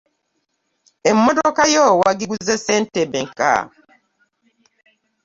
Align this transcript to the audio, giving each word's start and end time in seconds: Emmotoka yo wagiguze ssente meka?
Emmotoka 1.09 1.63
yo 1.75 1.85
wagiguze 2.01 2.53
ssente 2.57 3.01
meka? 3.11 3.53